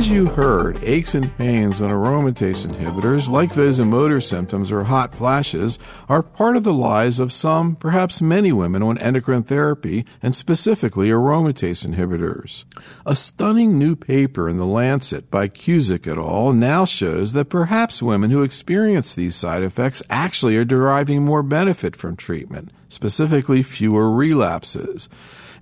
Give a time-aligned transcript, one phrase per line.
[0.00, 5.78] As you heard, aches and pains on aromatase inhibitors, like vasomotor symptoms or hot flashes,
[6.08, 11.10] are part of the lives of some, perhaps many women on endocrine therapy, and specifically
[11.10, 12.64] aromatase inhibitors.
[13.04, 16.54] A stunning new paper in The Lancet by Cuzick et al.
[16.54, 21.94] now shows that perhaps women who experience these side effects actually are deriving more benefit
[21.94, 25.10] from treatment, specifically fewer relapses.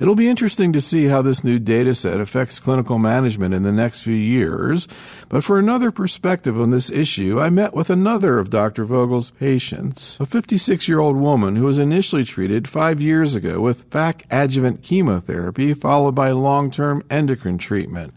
[0.01, 3.73] It'll be interesting to see how this new data set affects clinical management in the
[3.73, 4.87] next few years.
[5.29, 8.85] But for another perspective on this issue, I met with another of Dr.
[8.85, 13.91] Vogel's patients, a 56 year old woman who was initially treated five years ago with
[13.91, 18.15] FAC adjuvant chemotherapy followed by long term endocrine treatment.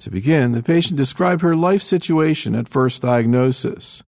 [0.00, 4.04] To begin, the patient described her life situation at first diagnosis.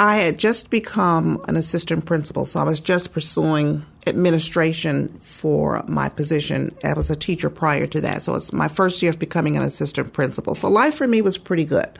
[0.00, 6.08] I had just become an assistant principal, so I was just pursuing administration for my
[6.08, 6.74] position.
[6.82, 9.62] I was a teacher prior to that, so it's my first year of becoming an
[9.62, 10.54] assistant principal.
[10.54, 11.98] So life for me was pretty good.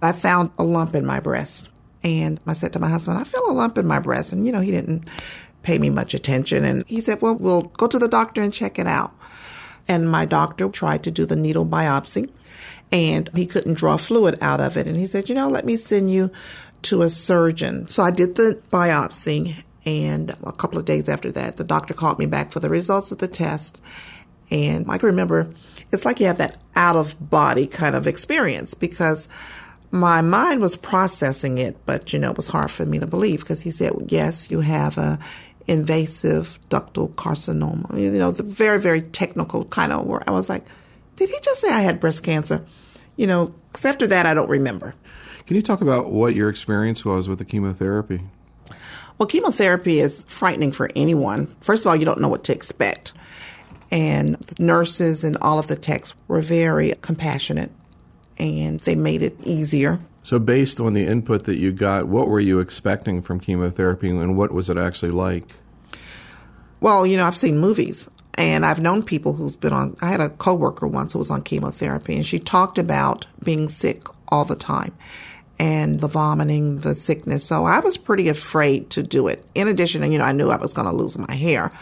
[0.00, 1.68] I found a lump in my breast,
[2.02, 4.52] and I said to my husband, "I feel a lump in my breast," and you
[4.52, 5.06] know he didn't
[5.62, 8.78] pay me much attention, and he said, "Well, we'll go to the doctor and check
[8.78, 9.12] it out."
[9.86, 12.30] And my doctor tried to do the needle biopsy,
[12.90, 15.76] and he couldn't draw fluid out of it, and he said, "You know, let me
[15.76, 16.30] send you."
[16.84, 17.86] To a surgeon.
[17.86, 22.18] So I did the biopsy, and a couple of days after that, the doctor called
[22.18, 23.82] me back for the results of the test.
[24.50, 25.52] And I can remember
[25.90, 29.28] it's like you have that out of body kind of experience because
[29.90, 33.40] my mind was processing it, but you know, it was hard for me to believe
[33.40, 35.18] because he said, yes, you have a
[35.66, 37.98] invasive ductal carcinoma.
[37.98, 40.24] You know, the very, very technical kind of word.
[40.26, 40.64] I was like,
[41.16, 42.64] did he just say I had breast cancer?
[43.16, 44.94] You know, because after that, I don't remember.
[45.46, 48.22] Can you talk about what your experience was with the chemotherapy?
[49.18, 51.46] Well, chemotherapy is frightening for anyone.
[51.60, 53.12] First of all, you don't know what to expect.
[53.90, 57.70] And the nurses and all of the techs were very compassionate
[58.38, 60.00] and they made it easier.
[60.24, 64.36] So, based on the input that you got, what were you expecting from chemotherapy and
[64.36, 65.44] what was it actually like?
[66.80, 69.96] Well, you know, I've seen movies and I've known people who's been on.
[70.00, 74.04] I had a coworker once who was on chemotherapy, and she talked about being sick
[74.28, 74.94] all the time
[75.58, 77.44] and the vomiting, the sickness.
[77.44, 79.44] So I was pretty afraid to do it.
[79.54, 81.72] In addition, and you know, I knew I was going to lose my hair,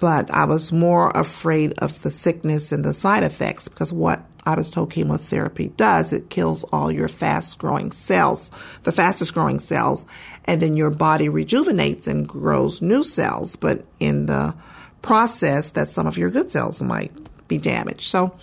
[0.00, 4.54] but I was more afraid of the sickness and the side effects because what I
[4.54, 8.50] was told chemotherapy does, it kills all your fast growing cells,
[8.84, 10.06] the fastest growing cells,
[10.44, 13.56] and then your body rejuvenates and grows new cells.
[13.56, 14.54] But in the
[15.02, 17.12] process, that some of your good cells might
[17.48, 18.02] be damaged.
[18.02, 18.36] So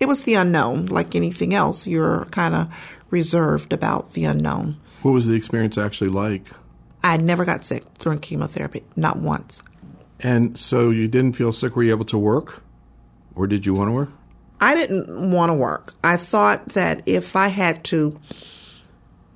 [0.00, 1.86] it was the unknown, like anything else.
[1.86, 2.68] You're kind of
[3.10, 4.78] reserved about the unknown.
[5.02, 6.46] What was the experience actually like?
[7.02, 9.62] I never got sick during chemotherapy, not once.
[10.20, 11.76] And so you didn't feel sick?
[11.76, 12.62] Were you able to work?
[13.34, 14.10] Or did you want to work?
[14.60, 15.92] I didn't want to work.
[16.02, 18.18] I thought that if I had to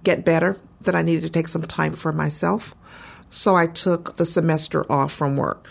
[0.03, 2.75] get better, that I needed to take some time for myself.
[3.29, 5.71] So I took the semester off from work.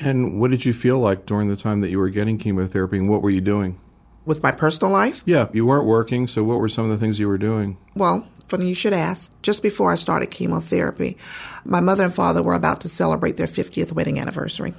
[0.00, 3.08] And what did you feel like during the time that you were getting chemotherapy and
[3.08, 3.78] what were you doing?
[4.24, 5.22] with my personal life?
[5.24, 7.76] Yeah, you weren't working, so what were some of the things you were doing?
[7.94, 9.30] Well, funny you should ask.
[9.42, 11.16] Just before I started chemotherapy,
[11.64, 14.74] my mother and father were about to celebrate their 50th wedding anniversary.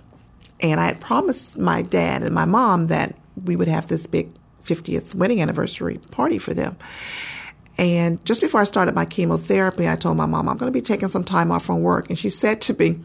[0.61, 4.31] And I had promised my dad and my mom that we would have this big
[4.63, 6.77] 50th wedding anniversary party for them.
[7.77, 10.85] And just before I started my chemotherapy, I told my mom, I'm going to be
[10.85, 12.09] taking some time off from work.
[12.09, 12.99] And she said to me,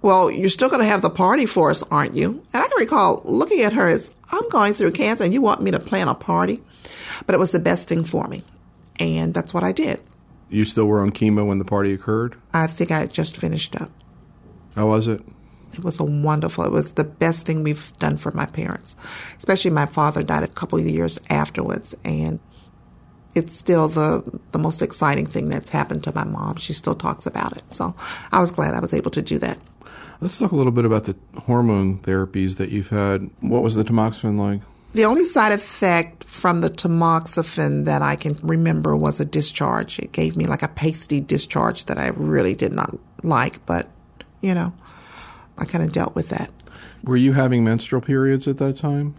[0.00, 2.44] Well, you're still going to have the party for us, aren't you?
[2.52, 5.62] And I can recall looking at her as I'm going through cancer and you want
[5.62, 6.62] me to plan a party?
[7.26, 8.44] But it was the best thing for me.
[9.00, 10.00] And that's what I did.
[10.50, 12.36] You still were on chemo when the party occurred?
[12.54, 13.90] I think I had just finished up.
[14.74, 15.20] How was it?
[15.72, 18.96] It was a wonderful, it was the best thing we've done for my parents.
[19.36, 21.94] Especially my father died a couple of years afterwards.
[22.04, 22.40] And
[23.34, 26.56] it's still the, the most exciting thing that's happened to my mom.
[26.56, 27.64] She still talks about it.
[27.72, 27.94] So
[28.32, 29.58] I was glad I was able to do that.
[30.20, 33.30] Let's talk a little bit about the hormone therapies that you've had.
[33.40, 34.62] What was the tamoxifen like?
[34.92, 39.98] The only side effect from the tamoxifen that I can remember was a discharge.
[39.98, 43.88] It gave me like a pasty discharge that I really did not like, but
[44.40, 44.72] you know,
[45.58, 46.50] I kind of dealt with that.
[47.04, 49.14] Were you having menstrual periods at that time?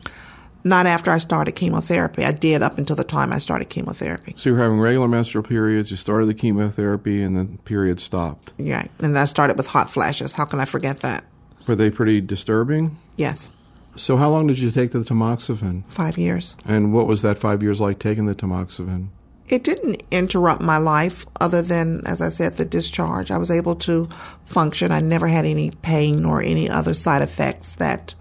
[0.63, 2.25] Not after I started chemotherapy.
[2.25, 4.33] I did up until the time I started chemotherapy.
[4.35, 8.53] So you were having regular menstrual periods, you started the chemotherapy, and the period stopped.
[8.57, 10.33] Yeah, and I started with hot flashes.
[10.33, 11.23] How can I forget that?
[11.65, 12.97] Were they pretty disturbing?
[13.15, 13.49] Yes.
[13.95, 15.83] So how long did you take the tamoxifen?
[15.89, 16.55] Five years.
[16.65, 19.09] And what was that five years like taking the tamoxifen?
[19.47, 23.31] It didn't interrupt my life other than, as I said, the discharge.
[23.31, 24.07] I was able to
[24.45, 24.91] function.
[24.91, 28.13] I never had any pain or any other side effects that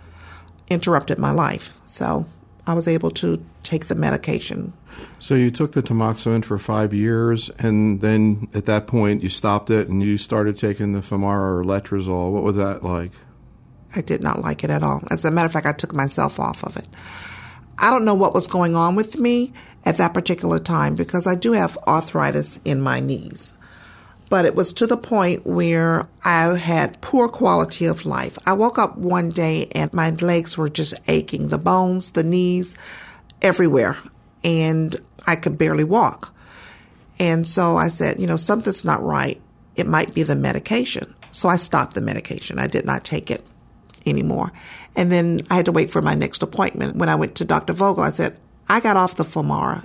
[0.71, 1.79] interrupted my life.
[1.87, 2.27] So
[2.67, 4.73] I was able to take the medication.
[5.19, 9.71] So you took the tamoxifen for five years, and then at that point you stopped
[9.71, 12.33] it and you started taking the Femara or Letrozole.
[12.33, 13.13] What was that like?
[13.95, 15.03] I did not like it at all.
[15.11, 16.87] As a matter of fact, I took myself off of it.
[17.79, 19.53] I don't know what was going on with me
[19.85, 23.55] at that particular time because I do have arthritis in my knees.
[24.31, 28.39] But it was to the point where I had poor quality of life.
[28.47, 32.75] I woke up one day and my legs were just aching, the bones, the knees,
[33.41, 33.97] everywhere.
[34.45, 34.97] And
[35.27, 36.35] I could barely walk.
[37.19, 39.41] And so I said, you know, something's not right.
[39.77, 41.15] It might be the medication.
[41.33, 42.59] So I stopped the medication.
[42.59, 43.45] I did not take it
[44.07, 44.53] anymore.
[44.97, 46.97] And then I had to wait for my next appointment.
[46.97, 47.73] When I went to Dr.
[47.73, 48.39] Vogel, I said,
[48.69, 49.85] I got off the Femara.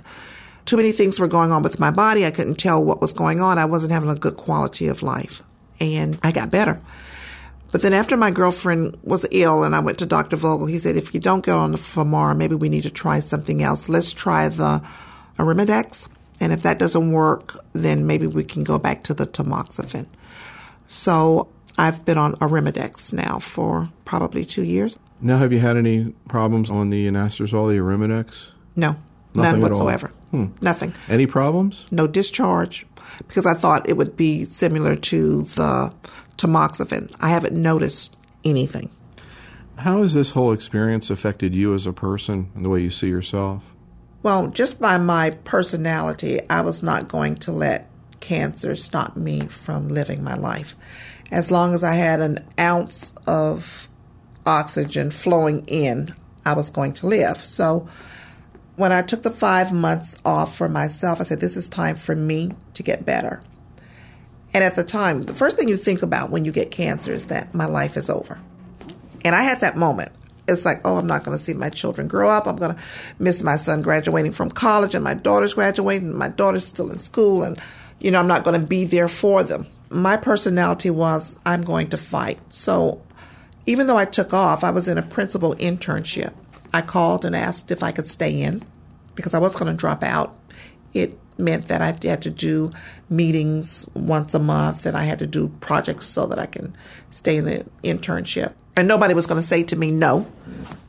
[0.64, 2.24] Too many things were going on with my body.
[2.24, 3.58] I couldn't tell what was going on.
[3.58, 5.42] I wasn't having a good quality of life.
[5.80, 6.80] And I got better.
[7.72, 10.36] But then after my girlfriend was ill and I went to Dr.
[10.36, 13.18] Vogel, he said, if you don't get on the Femara, maybe we need to try
[13.20, 13.88] something else.
[13.88, 14.80] Let's try the
[15.38, 16.08] Arimidex.
[16.40, 20.06] And if that doesn't work, then maybe we can go back to the tamoxifen.
[20.86, 24.98] So I've been on Arimidex now for probably two years.
[25.20, 28.50] Now, have you had any problems on the anastrozole, the Arimidex?
[28.76, 28.96] No,
[29.34, 30.08] Nothing none whatsoever.
[30.30, 30.46] Hmm.
[30.60, 30.94] Nothing.
[31.08, 31.86] Any problems?
[31.90, 32.86] No discharge
[33.26, 35.92] because I thought it would be similar to the
[36.36, 37.14] tamoxifen.
[37.20, 38.90] I haven't noticed anything.
[39.76, 43.08] How has this whole experience affected you as a person and the way you see
[43.08, 43.74] yourself?
[44.22, 47.90] Well, just by my personality, I was not going to let
[48.20, 50.76] cancer stop me from living my life.
[51.30, 53.88] As long as I had an ounce of
[54.46, 56.14] oxygen flowing in,
[56.46, 57.38] I was going to live.
[57.38, 57.88] So
[58.76, 62.16] when I took the five months off for myself, I said, This is time for
[62.16, 63.40] me to get better.
[64.52, 67.26] And at the time, the first thing you think about when you get cancer is
[67.26, 68.40] that my life is over.
[69.24, 70.12] And I had that moment.
[70.46, 72.46] It's like, oh, I'm not going to see my children grow up.
[72.46, 72.80] I'm going to
[73.18, 76.10] miss my son graduating from college and my daughter's graduating.
[76.10, 77.42] And my daughter's still in school.
[77.42, 77.58] And,
[77.98, 79.66] you know, I'm not going to be there for them.
[79.88, 82.38] My personality was, I'm going to fight.
[82.50, 83.02] So
[83.66, 86.34] even though I took off, I was in a principal internship.
[86.74, 88.64] I called and asked if I could stay in
[89.14, 90.36] because I was going to drop out.
[90.92, 92.72] It meant that I had to do
[93.08, 96.76] meetings once a month and I had to do projects so that I can
[97.10, 98.54] stay in the internship.
[98.76, 100.26] And nobody was going to say to me, no,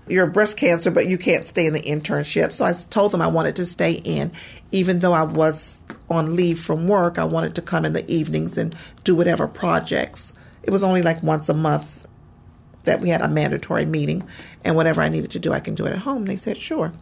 [0.08, 2.52] you're breast cancer, but you can't stay in the internship.
[2.52, 4.32] So I told them I wanted to stay in.
[4.72, 8.58] Even though I was on leave from work, I wanted to come in the evenings
[8.58, 10.34] and do whatever projects.
[10.64, 12.05] It was only like once a month
[12.86, 14.28] that we had a mandatory meeting,
[14.64, 16.26] and whatever I needed to do, I can do it at home.
[16.26, 16.94] They said, sure.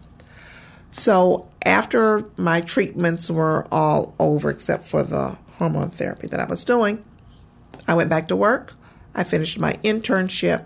[0.92, 6.66] So after my treatments were all over, except for the hormone therapy that I was
[6.66, 7.04] doing,
[7.88, 8.76] I went back to work.
[9.16, 10.66] I finished my internship.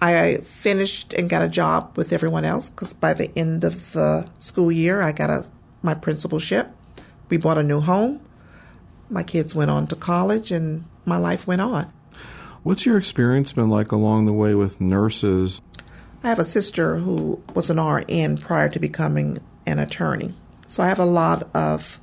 [0.00, 4.28] I finished and got a job with everyone else because by the end of the
[4.38, 5.46] school year, I got a,
[5.82, 6.70] my principalship.
[7.28, 8.20] We bought a new home.
[9.08, 11.92] My kids went on to college, and my life went on.
[12.66, 15.60] What's your experience been like along the way with nurses?
[16.24, 20.34] I have a sister who was an RN prior to becoming an attorney.
[20.66, 22.00] So I have a lot of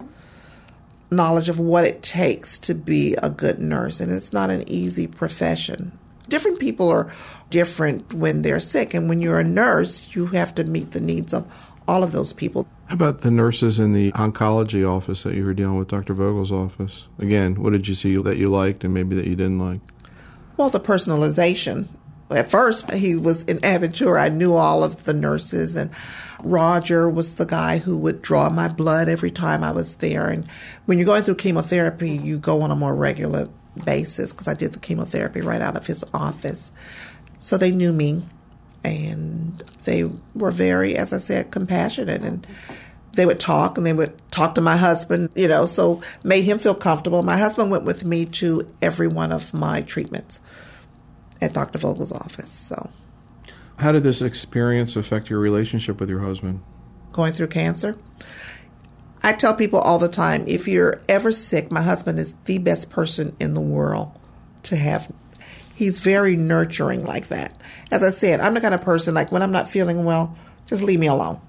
[1.12, 5.06] knowledge of what it takes to be a good nurse, and it's not an easy
[5.06, 6.00] profession.
[6.30, 7.12] Different people are
[7.50, 11.33] different when they're sick, and when you're a nurse, you have to meet the needs
[11.33, 11.45] of
[11.89, 12.69] all of those people.
[12.86, 16.14] How about the nurses in the oncology office that you were dealing with, Dr.
[16.14, 17.07] Vogel's office?
[17.19, 19.81] Again, what did you see that you liked and maybe that you didn't like?
[20.57, 21.88] Well, the personalization.
[22.30, 24.22] At first, he was in Aventura.
[24.22, 25.92] I knew all of the nurses, and
[26.44, 30.30] Roger was the guy who would draw my blood every time I was there.
[30.30, 30.48] And
[30.86, 33.50] when you're going through chemotherapy, you go on a more regular
[33.83, 36.72] basis because I did the chemotherapy right out of his office.
[37.40, 38.24] So they knew me,
[38.83, 42.48] and they were very, as I said, compassionate and
[43.13, 46.59] they would talk and they would talk to my husband, you know, so made him
[46.59, 47.23] feel comfortable.
[47.23, 50.39] My husband went with me to every one of my treatments
[51.41, 51.77] at Dr.
[51.77, 52.49] Vogel's office.
[52.49, 52.89] So,
[53.77, 56.61] how did this experience affect your relationship with your husband?
[57.11, 57.97] Going through cancer.
[59.21, 62.89] I tell people all the time if you're ever sick, my husband is the best
[62.89, 64.11] person in the world
[64.63, 65.11] to have.
[65.75, 67.55] He's very nurturing like that.
[67.91, 70.83] As I said, I'm the kind of person like when I'm not feeling well, just
[70.83, 71.39] leave me alone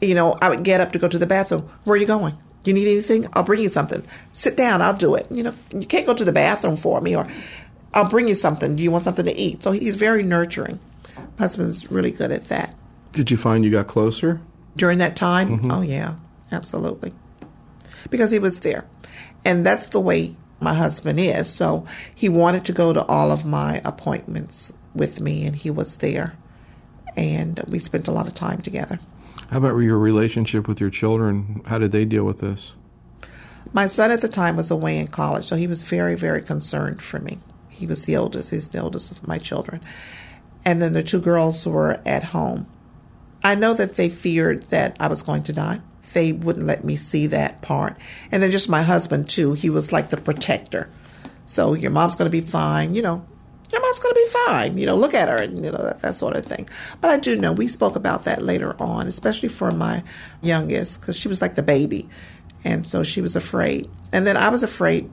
[0.00, 1.68] you know, I would get up to go to the bathroom.
[1.84, 2.36] Where are you going?
[2.64, 3.26] You need anything?
[3.34, 4.04] I'll bring you something.
[4.32, 5.26] Sit down, I'll do it.
[5.30, 7.28] You know, you can't go to the bathroom for me, or
[7.94, 8.76] I'll bring you something.
[8.76, 9.62] Do you want something to eat?
[9.62, 10.80] So he's very nurturing.
[11.16, 12.74] My husband's really good at that.
[13.12, 14.40] Did you find you got closer?
[14.76, 15.58] During that time?
[15.58, 15.70] Mm-hmm.
[15.70, 16.16] Oh, yeah,
[16.52, 17.12] absolutely.
[18.10, 18.84] Because he was there.
[19.44, 21.48] And that's the way my husband is.
[21.48, 25.98] So he wanted to go to all of my appointments with me, and he was
[25.98, 26.36] there.
[27.16, 28.98] and we spent a lot of time together.
[29.50, 31.62] How about your relationship with your children?
[31.66, 32.74] How did they deal with this?
[33.72, 37.02] My son at the time was away in college, so he was very, very concerned
[37.02, 37.38] for me.
[37.68, 39.80] He was the oldest, he's the oldest of my children.
[40.64, 42.66] And then the two girls were at home.
[43.44, 45.80] I know that they feared that I was going to die.
[46.12, 47.96] They wouldn't let me see that part.
[48.32, 49.52] And then just my husband, too.
[49.52, 50.90] He was like the protector.
[51.44, 53.24] So your mom's going to be fine, you know,
[53.72, 54.78] your mom's going to be fine.
[54.78, 56.68] You know, look at her and, you know, that, that, sort of thing.
[57.00, 60.02] But I do know we spoke about that later on, especially for my
[60.40, 62.08] youngest, because she was like the baby.
[62.64, 63.88] And so she was afraid.
[64.12, 65.10] And then I was afraid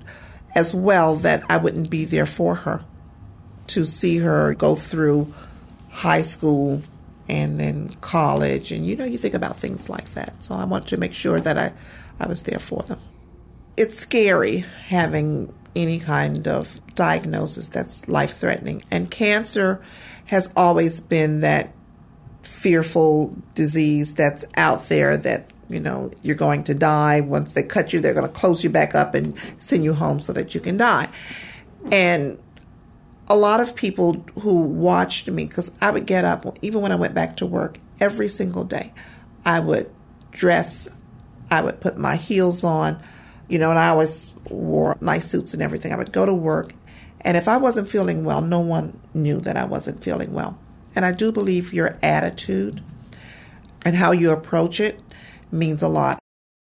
[0.56, 2.84] as well that I wouldn't be there for her
[3.68, 5.34] to see her go through
[5.90, 6.82] high school
[7.28, 8.72] and then college.
[8.72, 10.44] And, you know, you think about things like that.
[10.44, 11.74] So I want to make sure that I,
[12.20, 13.00] I was there for them.
[13.78, 18.84] It's scary having any kind of diagnosis that's life threatening.
[18.92, 19.82] And cancer
[20.26, 21.74] has always been that
[22.42, 27.94] fearful disease that's out there that you know you're going to die once they cut
[27.94, 30.62] you they're going to close you back up and send you home so that you
[30.62, 31.10] can die
[31.92, 32.38] and
[33.28, 36.96] a lot of people who watched me because i would get up even when i
[36.96, 38.94] went back to work every single day
[39.46, 39.90] i would
[40.32, 40.90] dress
[41.50, 43.02] i would put my heels on
[43.48, 45.94] you know and i always wore nice suits and everything.
[45.94, 46.74] I would go to work,
[47.22, 50.58] and if I wasn't feeling well, no one knew that I wasn't feeling well.
[50.96, 52.84] And I do believe your attitude
[53.84, 55.00] and how you approach it
[55.52, 56.23] means a lot.